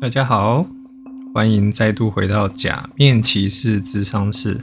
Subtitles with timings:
[0.00, 0.64] 大家好，
[1.34, 4.60] 欢迎再度回到假面骑士智商室。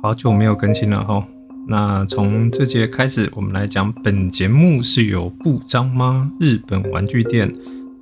[0.00, 1.26] 好久没有更新了哈。
[1.66, 7.52] 那从这节开始，我们来讲本节目是由不张吗日本玩具店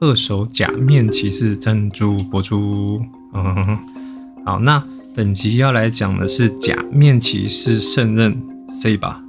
[0.00, 3.00] 二手假面骑士赞助播出。
[3.32, 3.78] 嗯，
[4.44, 4.84] 好，那
[5.16, 8.36] 本集要来讲的是假面骑士圣刃
[8.68, 9.24] C 吧，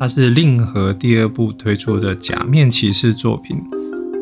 [0.00, 3.62] 它是令和第二部推出的假面骑士作品。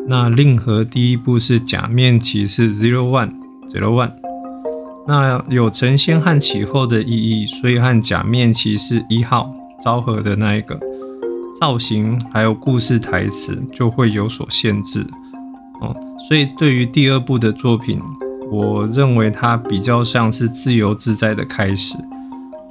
[0.05, 3.31] 那令和第一部是假面骑士 Zero One
[3.69, 4.11] Zero One，
[5.07, 10.79] 那有成仙和启后的意义，所以和假面骑士一号昭和的那一个
[11.59, 15.05] 造型还有故事台词就会有所限制
[15.79, 15.95] 哦。
[16.27, 18.01] 所以对于第二部的作品，
[18.51, 21.97] 我认为它比较像是自由自在的开始。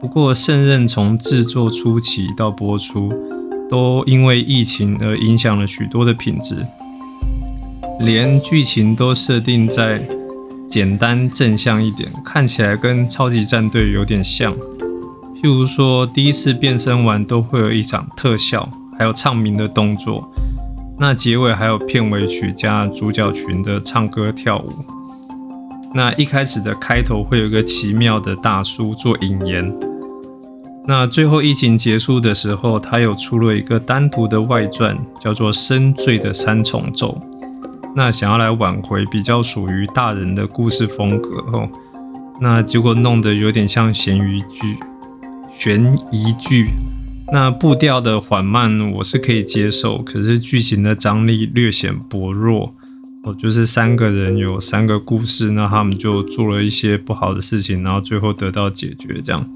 [0.01, 3.11] 不过圣刃从制作初期到播出，
[3.71, 6.67] 都因为疫情而影响了许多的品质。
[8.05, 10.03] 连剧情都设定在
[10.69, 14.53] 简单正向一点，看起来跟超级战队有点像。
[15.41, 20.29] 譬如说，第一次变身完都会有一场特效，还有唱名的动作。
[20.99, 24.69] 那结尾还有片尾曲加主角群的唱歌跳舞。
[25.95, 29.73] 那一开始的开头会有一个奇妙的大叔做引言。
[30.87, 37.17] 那最后疫情结束的时候，他有出了一个单独的外传，叫做《深醉的三重奏》。
[37.95, 41.69] 那想要来挽回比较属于大人的故事风格哦，
[42.41, 44.79] 那结果弄得有点像悬疑剧，
[45.51, 46.69] 悬疑剧。
[47.33, 52.75] 那步调的缓慢我是可以接受，可是剧情的张力略显薄弱
[53.25, 59.49] 哦，就是三个人有三个故事，那他们就做了一些不好的事情，然后最后得到解决这样。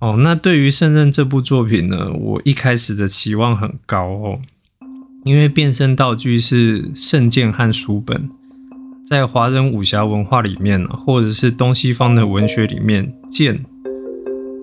[0.00, 4.38] 哦，那对于《圣刃》这部作品呢，我一开始的期望很高哦。
[5.24, 8.28] 因为变身道具是圣剑和书本，
[9.08, 13.64] 在华人武侠文化里面，或者是东西方的文学里面，剑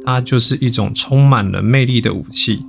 [0.06, 2.64] 它就是一种充满了魅力的武器。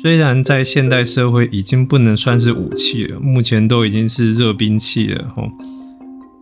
[0.00, 5.50] 虽然在现代社会已经不能算是武器了，目前都已经是热兵器了吼，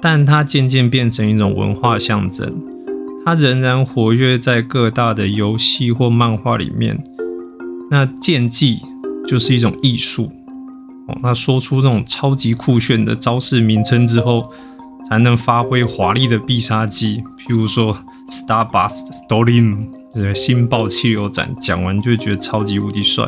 [0.00, 2.54] 但它渐渐变成一种文化象征，
[3.24, 7.02] 它仍然活跃在各大的游戏或漫画里面。
[7.90, 8.78] 那剑技
[9.26, 10.30] 就是一种艺术。
[11.22, 14.50] 那说出这种超级酷炫的招式名称之后，
[15.08, 17.96] 才能发挥华丽的必杀技，譬如说
[18.28, 23.24] Starburst Storm，呃，新爆气流斩，讲完就觉得超级无敌帅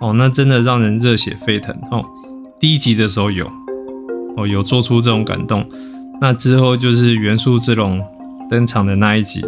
[0.00, 2.04] 哦，那真的让人热血沸腾哦。
[2.58, 3.50] 第一集的时候有
[4.36, 5.66] 哦，有做出这种感动，
[6.20, 8.00] 那之后就是元素之龙
[8.50, 9.44] 登场的那一集，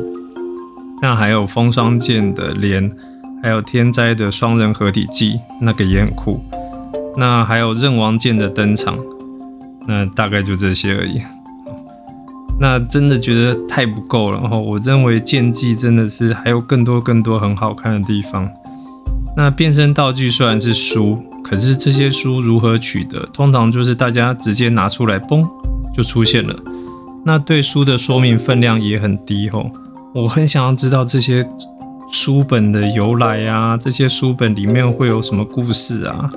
[1.01, 2.91] 那还有风霜剑的连，
[3.43, 6.45] 还有天灾的双人合体技，那个也很酷。
[7.17, 8.99] 那还有刃王剑的登场，
[9.87, 11.21] 那大概就这些而已。
[12.59, 14.41] 那真的觉得太不够了。
[14.41, 18.49] 然后我认为剑技真的是还有更多更多很好看的地方。
[19.37, 25.47] 那变身道具虽然是书，可是这些书如何取得，通常就是大家直接拿出来，嘣
[25.95, 26.55] 就出现了。
[27.25, 29.71] 那对书的说明分量也很低吼。
[30.15, 31.47] 我很想要知道这些
[32.11, 36.31] 书本的由来啊，这些书本里面会有什么故事啊？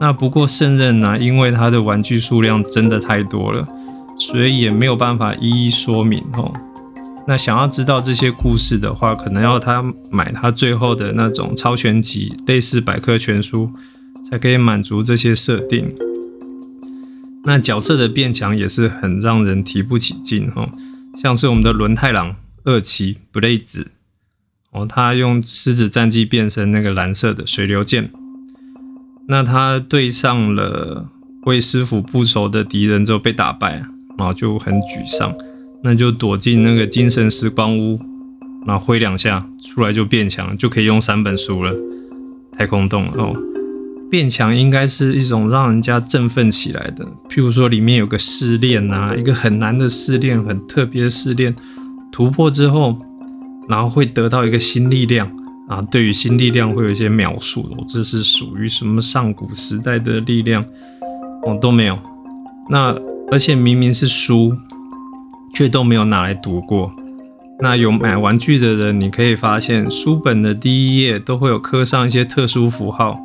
[0.00, 3.68] 那不过胜任呢，因为他的玩具数量真的太多了，
[4.18, 6.50] 所以也没有办法一一说明哦。
[7.28, 13.70] 那想要知道这些故事的话，可能要他买他最后的那种超全集，类似百科全书，
[14.28, 15.94] 才可以满足这些设定。
[17.44, 20.68] 那角色的变强也是很让人提不起劲哦，
[21.22, 23.90] 像是我们的轮太郎二期布雷子
[24.72, 28.10] 哦，他用狮子战绩变成那个蓝色的水流剑。
[29.30, 31.06] 那他对上了
[31.42, 33.80] 为师傅不熟的敌人之后被打败，
[34.18, 35.32] 然后就很沮丧，
[35.84, 38.00] 那就躲进那个精神时光屋，
[38.66, 41.72] 然后挥两下出来就变强，就可以用三本书了。
[42.58, 43.36] 太空洞哦，
[44.10, 51.54] 变强应该是一种让人家振奋起来的，譬如说里面有个试炼啊，一个很难的试炼，很特别的试炼，
[52.10, 52.98] 突破之后，
[53.68, 55.30] 然后会得到一个新力量。
[55.70, 60.64] 啊，对于新力量会有一些描述哦，这是属于什么上古时代的力量
[61.44, 61.96] 哦都没有。
[62.68, 62.92] 那
[63.30, 64.52] 而且明明是书，
[65.54, 66.92] 却都没有拿来读过。
[67.60, 73.16] 那有买玩具的人，你可以发现书本的第一页都会有刻上一些特殊符号，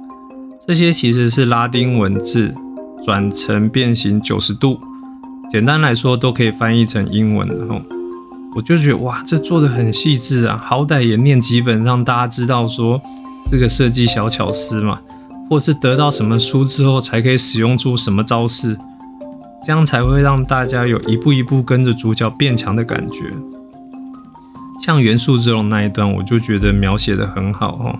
[0.67, 2.53] 这些其实是拉丁文字
[3.03, 4.79] 转成变形九十度，
[5.49, 7.81] 简单来说都可以翻译成英文哦。
[8.55, 13.01] 我就觉得哇，这做的很细致啊，好歹也念几本，让大家知道说
[13.51, 15.01] 这个设计小巧思嘛，
[15.49, 18.77] 或是得到什么书之后才可以使用出什么招式，
[19.65, 23.29] 这样才会让大家有一步一步跟着主角变强的感觉。
[24.81, 27.99] 像元素之龙那一段，我就觉得描写的很好哦。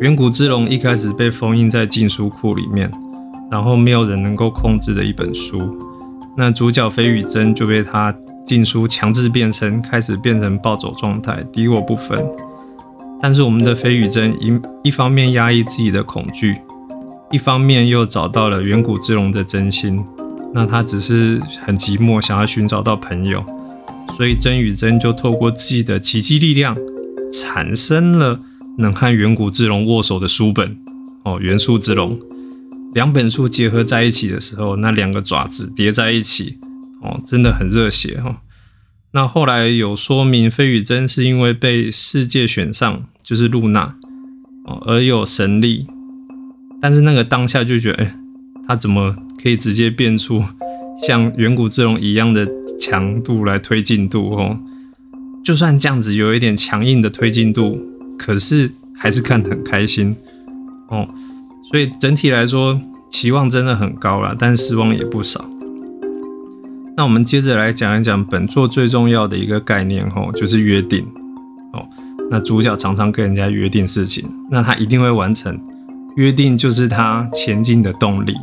[0.00, 2.90] 远古之龙一开始被封印在禁书库里面，
[3.48, 5.78] 然后没有人能够控制的一本书。
[6.36, 8.12] 那主角飞羽真就被他
[8.46, 12.24] 禁书强制变身，开始变成暴走状态，敌我不分。
[13.20, 16.56] 但是我们的飞羽真一一方面压抑自己的恐惧，
[17.30, 20.04] 一方面又找到了远古之龙的真心。
[20.52, 23.42] 那他只是很寂寞，想要寻找到朋友，
[24.16, 26.76] 所以真羽真就透过自己的奇迹力量，
[27.32, 28.38] 产生了
[28.78, 30.76] 能和远古之龙握手的书本
[31.24, 32.18] 哦，元素之龙。
[32.92, 36.58] 两本书结合在一起的时候，那两个爪子叠在一起
[37.04, 38.40] 哦，真的很热血哈。
[39.12, 43.94] 那后来有说明，飞羽真是因为被世界选上，就是露娜
[44.64, 45.86] 哦，而有神力。
[46.80, 48.14] 但是那个当下就觉得，哎，
[48.66, 50.42] 他怎么可以直接变出
[51.02, 52.48] 像远古之龙一样的
[52.80, 54.58] 强度来推进度哦？
[55.44, 57.78] 就算这样子有一点强硬的推进度，
[58.18, 60.16] 可是还是看得很开心
[60.88, 61.06] 哦。
[61.70, 62.80] 所以整体来说，
[63.10, 65.44] 期望真的很高了，但失望也不少。
[66.96, 71.04] 那我们接着来讲一讲本作最重要的一个概念，吼，就是约定。
[71.72, 71.84] 哦，
[72.30, 75.58] 那主角常常跟人家约定事情，那他一定会完成。
[76.16, 78.34] 约定就是他前进的动力。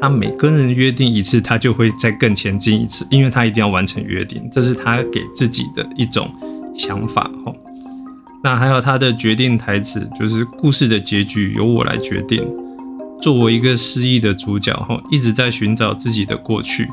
[0.00, 6.28] 他每跟人约定一次，他就会再更前进一次，因为他一定要完成约定，这是他给自己的一种
[6.74, 7.54] 想法，吼。
[8.42, 12.44] 那还有他的决定台词，就是故事的结局由我来决定。
[13.20, 16.88] 作为一个失忆的主角，哈，一直在寻找自己的过去，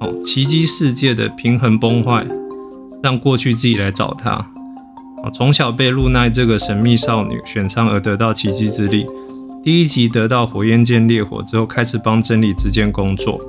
[0.00, 2.26] 哦，奇迹世界的平衡崩坏，
[3.02, 4.32] 让过去自己来找他，
[5.22, 9.06] 哦，从小被露奈这个神秘少女选上而得到奇迹之力，
[9.62, 13.40] 第一集得到火焰剑烈火之后，开始帮真理之剑工作，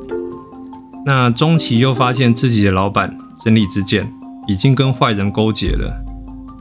[1.06, 4.12] 那中期又发现自己的老板真理之剑
[4.48, 5.94] 已经跟坏人勾结了，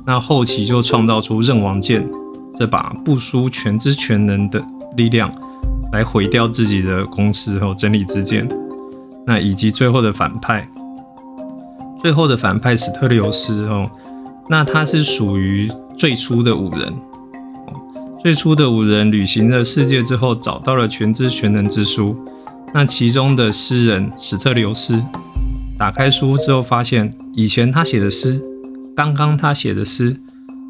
[0.06, 2.08] 那后期就创造出刃王剑
[2.56, 4.64] 这把不输全知全能的。
[4.96, 5.28] 力量
[5.92, 8.48] 来毁掉自己的公司和真理之剑，
[9.26, 10.68] 那以及最后的反派，
[12.00, 13.90] 最后的反派史特留斯哦，
[14.48, 16.92] 那他是属于最初的五人，
[18.22, 22.16] 最初的五人旅行了世界之后，找到了全知全能之书，
[22.72, 25.02] 那其中的诗人史特留斯
[25.78, 28.42] 打开书之后，发现以前他写的诗，
[28.94, 30.16] 刚刚他写的诗，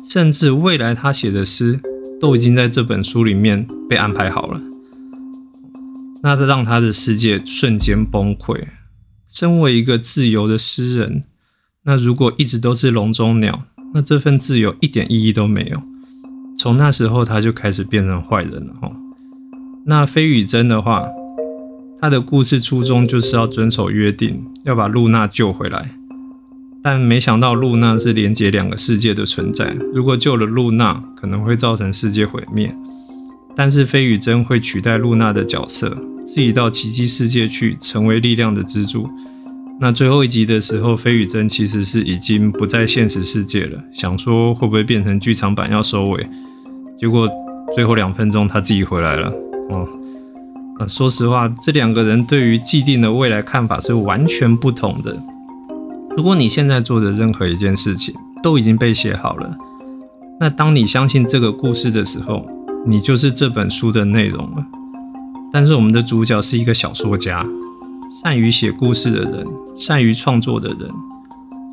[0.09, 1.81] 甚至未来他写的诗。
[2.21, 4.59] 都已经在这本书里面被安排好了，
[6.25, 8.69] 那这让他的世界瞬间崩溃。
[9.29, 11.23] 身为一个自由的诗人，
[11.85, 15.83] 那如果一直都是笼中鸟，那这份自由一点意义都没有。
[16.59, 18.91] 从那时候他就开始变成坏人了哈。
[19.85, 21.07] 那飞羽真的话，
[22.01, 25.95] 他的故事初衷就是要遵守约定，要把露娜救回来。
[26.83, 29.77] 但没想到露娜是连接两个世界的存在。
[29.93, 32.75] 如果救了露娜，可能会造成世界毁灭。
[33.57, 39.09] 但是飞羽真会取代露娜的角色，自己到奇迹世界去，成为力量的支柱。
[39.81, 46.29] 那最后一集的时候，飞羽真其实是已经不在现实世界了，想说会不会变成剧场版要收尾，
[46.99, 47.29] 结果
[47.75, 49.33] 最后两分钟他自己回来了。
[49.71, 49.89] 哦，
[50.79, 55.17] 啊，说实话，这两个人对于既定的未来看法是完全不同的。
[56.17, 59.57] 如果你现在做的任何一件事情都已经被写好了，
[60.39, 62.47] 那当你相信这个故事的时候，
[62.87, 64.65] 你就是这本书的内容了。
[65.53, 67.45] 但是我们的主角是一个小说家，
[68.23, 70.89] 善于写故事的人，善于创作的人，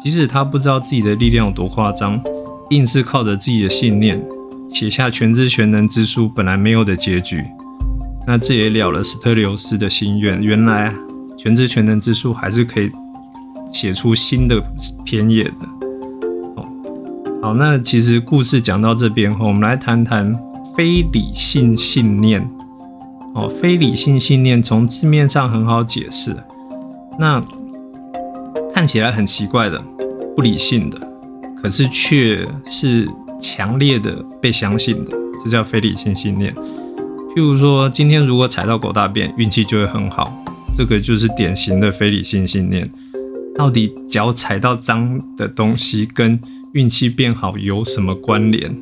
[0.04, 2.22] 即使他不知道自己的力量有多夸张，
[2.70, 4.24] 硬是靠着自己的信念
[4.70, 7.44] 写下全知全能之书本来没有的结局。
[8.28, 10.94] 那这也了了史特留斯的心愿，原来
[11.38, 12.92] 全知全能之书还是可以。
[13.74, 14.62] 写出新的
[15.06, 15.90] 篇页的
[16.58, 16.66] 哦，
[17.42, 20.38] 好，那其实故事讲到这边后，我们来谈谈
[20.76, 22.42] 非理性信念
[23.34, 23.52] 哦。
[23.62, 26.36] 非理性信念从字面上很好解释，
[27.20, 27.44] 那
[28.74, 29.80] 看起来很奇怪的、
[30.36, 31.00] 不理性的，
[31.62, 33.08] 可是却是
[33.42, 35.12] 强烈的被相信的，
[35.44, 36.54] 这叫非理性信念。
[37.36, 40.34] 譬如说，今天如果踩到狗大便，运气就会很好，
[40.78, 42.90] 这个就是典型的非理性信念。
[43.56, 46.40] 到底脚踩到脏的东西跟
[46.72, 48.74] 运气变好有什么关联？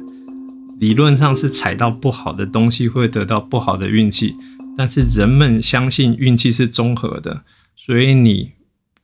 [0.79, 4.36] 理论上是踩到不好的东西会得到不好的运气，
[4.77, 7.41] 但是人们相信运气是综合的，
[7.75, 8.51] 所以你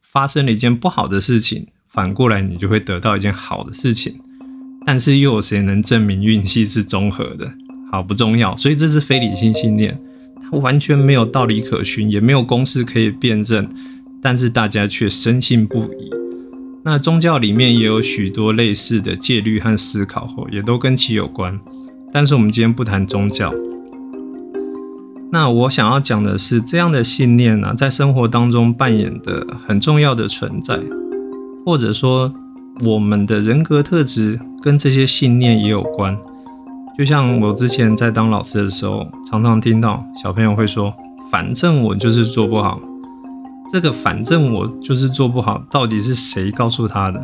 [0.01, 4.21] 发生了一件不好的事情，反过来你就会得到一件好的事情。
[4.85, 7.51] 但是又有谁能证明运气是综合的？
[7.91, 9.99] 好不重要，所以这是非理性信念，
[10.41, 13.67] 它完全没有道理可循，也没有公式可以辩证。
[14.21, 16.24] 但是大家却深信不疑。
[16.87, 21.59] 那宗教里面也有许多类似的戒律和思考，后也都跟其有关。
[22.13, 23.51] 但是我们今天不谈宗教。
[25.31, 30.79] 那我想要讲的是，这样的信念呢，在生活当中扮演的很重要的存在，
[31.65, 32.31] 或者说
[32.83, 36.15] 我们的人格特质跟这些信念也有关。
[36.95, 40.93] 就像我之前在当老师的时候，常常听到小朋友会说
[41.31, 42.79] ：“反正我就是做不好。”
[43.71, 47.19] 这个“反正我就是做不好”，到底是谁告诉他的？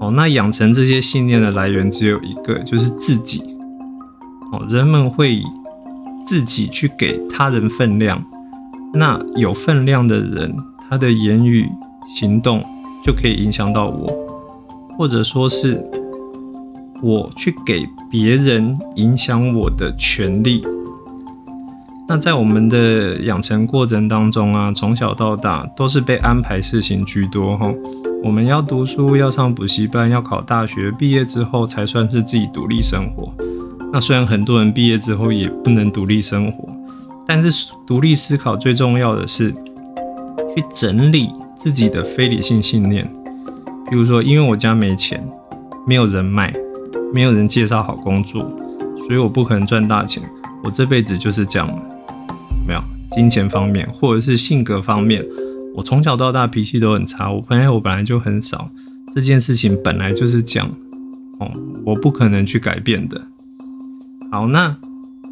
[0.00, 3.42] 哦，那养成这些信念的来源只有一个，就是自己。
[4.52, 5.42] 哦，人们会
[6.26, 8.22] 自己去给他人分量，
[8.94, 10.56] 那有分量的人，
[10.88, 11.68] 他的言语
[12.16, 12.62] 行动
[13.04, 14.12] 就可以影响到我，
[14.96, 15.84] 或者说是。
[17.00, 20.66] 我去给别人影响我的权利。
[22.08, 27.70] 那在我们的养成过程当中啊，从小到大都是被安排事情居多哈。
[28.24, 33.30] 我们要读书，要上补习班，要考大学，毕业之后才算是自己独立生活。
[33.92, 36.66] 那虽然很多人毕业之后也不能独立生活，
[37.26, 39.52] 但是独立思考最重要的是
[40.56, 43.06] 去整理自己的非理性信念。
[43.90, 45.22] 比如说，因为我家没钱，
[45.86, 46.52] 没有人脉。
[47.10, 48.42] 没有人介绍好工作，
[48.98, 50.22] 所以我不可能赚大钱。
[50.62, 51.66] 我这辈子就是这样，
[52.68, 52.82] 没有
[53.12, 55.24] 金钱方面，或者是性格方面，
[55.74, 57.32] 我从小到大脾气都很差。
[57.32, 58.70] 我朋友本来就很少，
[59.14, 60.70] 这件事情本来就是这样，
[61.40, 61.50] 哦，
[61.86, 63.26] 我不可能去改变的。
[64.30, 64.76] 好，那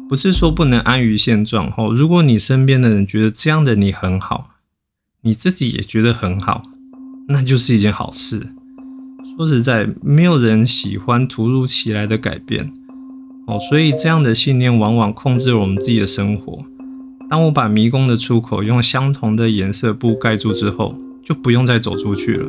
[0.09, 1.93] 不是说不能安于现状哦。
[1.95, 4.49] 如果你身边的人觉得这样的你很好，
[5.21, 6.63] 你自己也觉得很好，
[7.27, 8.47] 那就是一件好事。
[9.37, 12.73] 说实在，没有人喜欢突如其来的改变
[13.45, 16.65] 哦，所以这样的信念往往控制了我们自己的生活。
[17.29, 22.47] 当我把迷宫的出口用相同的颜色布盖住之后，就不用再走出去了。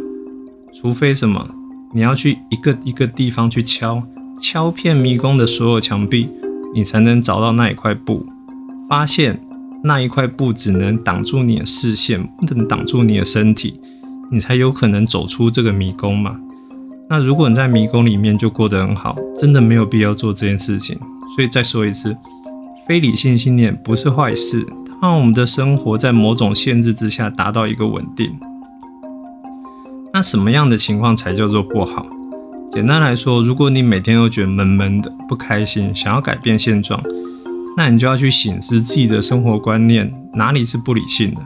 [0.72, 1.48] 除非什么，
[1.92, 4.02] 你要去一个一个地方去敲，
[4.40, 6.28] 敲遍迷宫的所有墙壁，
[6.74, 8.24] 你才能找到那一块布。
[8.88, 9.40] 发现
[9.82, 13.80] 那一块布只能挡住你的视线，不能挡住你的身体，
[14.30, 16.36] 你才有可能走出这个迷宫嘛。
[17.10, 20.96] 那如果你在迷宫里面就过得很好，真的没有必要做这件事情。
[21.34, 22.16] 所以再说一次，
[22.88, 28.34] 非理性信念不是坏事，它让我们的生活在某种限制之下达到一个稳定。
[30.10, 32.06] 那什么样的情况才叫做不好？
[32.72, 36.98] 简单来说，如果你每天都觉得闷闷的、不开心，想要改变现状，
[37.76, 41.42] 那你就要去审视自己的生活观念哪里是不理性的，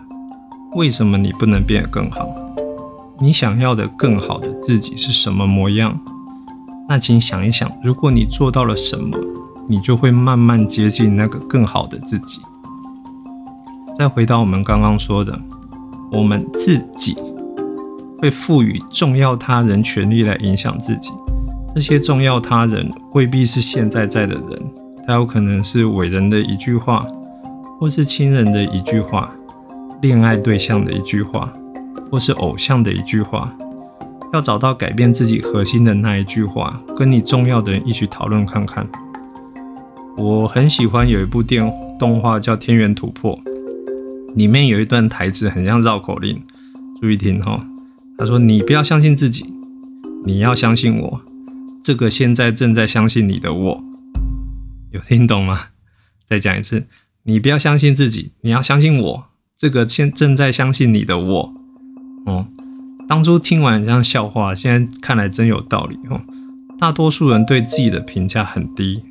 [0.76, 2.28] 为什么你不能变得更好？
[3.18, 5.98] 你想要的更好的自己是什么模样？
[6.88, 9.18] 那请想一想，如果你做到了什么，
[9.68, 12.40] 你就会慢慢接近那个更好的自己。
[13.98, 15.38] 再回到我们刚刚说的，
[16.10, 17.16] 我们自己
[18.18, 21.10] 会赋予重要他人权利来影响自己。
[21.74, 24.70] 这些重要他人未必是现在在的人，
[25.06, 27.04] 他有可能是伟人的一句话，
[27.78, 29.30] 或是亲人的一句话，
[30.00, 31.52] 恋爱对象的一句话。
[32.10, 33.50] 或是偶像的一句话，
[34.34, 38.86] 要找到改变自己核心的那一句话，跟你重要的人一起讨论看看。
[40.16, 43.36] 我很喜欢有一部电动画叫《天元突破》，
[44.36, 46.42] 里面有一段台词很像绕口令，
[47.00, 47.58] 注意听哈。
[48.18, 49.52] 他说：“你不要相信自己，
[50.26, 51.22] 你要相信我，
[51.82, 53.84] 这个现在正在相信你的我。”
[54.92, 55.68] 有听懂吗？
[56.26, 56.86] 再讲一次，
[57.24, 59.24] 你不要相信自己，你要相信我，
[59.56, 61.54] 这个现正在相信你的我。
[62.26, 62.46] 哦，
[63.08, 66.20] 当初听完像笑话，现在看来真有道理哦。
[66.78, 69.02] 大多数人对自己的评价很低，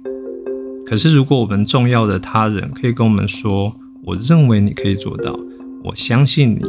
[0.85, 3.73] 可是如果我们重要的他人可以跟我们说
[4.03, 5.39] ：“我认为你可以做到，
[5.83, 6.61] 我相信你”，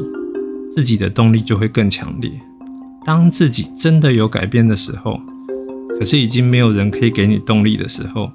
[0.70, 2.30] 自己的动力就会更强烈。
[3.04, 5.20] 当自己真的有改变的时候，
[5.98, 8.30] 可是已经没有人可以给你动力的时候，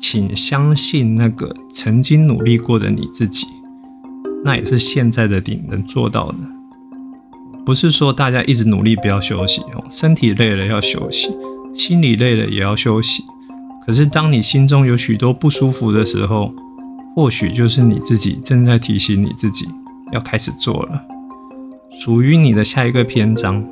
[0.00, 3.46] 请相信那个曾经努力过的你自己，
[4.44, 6.38] 那也是现在的你能做到的。
[7.64, 11.28] 不是说大家一直努力不要休息哦，身体累了要休息，
[11.72, 13.22] 心理累了也要休息。
[13.88, 16.52] 可是当你心中有许多不舒服的时候，
[17.16, 19.66] 或许就是你自己正在提醒你自己
[20.12, 21.02] 要开始做了，
[21.98, 23.64] 属于你的下一个篇章。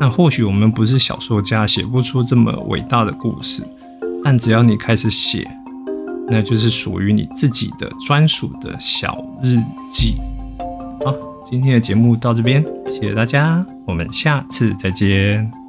[0.00, 3.62] 那或许我们不是小说家，写不出这么伟大的故事，
[4.24, 5.46] 但只要你开始写，
[6.30, 9.58] 那就是属于你自己的专属的小日
[9.92, 10.14] 记。
[11.04, 11.14] 好。
[11.50, 15.59] 今天的节目到这边，谢谢大家，我们下次再见。